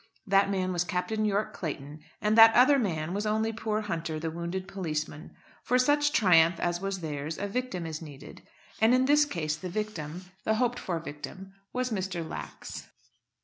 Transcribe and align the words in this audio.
That 0.25 0.49
man 0.49 0.73
was 0.73 0.83
Captain 0.83 1.25
Yorke 1.25 1.53
Clayton, 1.53 1.99
and 2.21 2.35
that 2.35 2.55
other 2.55 2.79
man 2.79 3.13
was 3.13 3.27
only 3.27 3.53
poor 3.53 3.81
Hunter, 3.81 4.19
the 4.19 4.31
wounded 4.31 4.67
policeman. 4.67 5.35
For 5.63 5.77
such 5.77 6.11
triumph 6.11 6.59
as 6.59 6.81
was 6.81 7.01
theirs 7.01 7.37
a 7.37 7.47
victim 7.47 7.85
is 7.85 8.01
needed; 8.01 8.41
and 8.79 8.95
in 8.95 9.05
this 9.05 9.25
case 9.25 9.55
the 9.55 9.69
victim, 9.69 10.25
the 10.43 10.55
hoped 10.55 10.79
for 10.79 10.97
victim, 10.99 11.53
was 11.71 11.91
Mr. 11.91 12.27
Lax. 12.27 12.87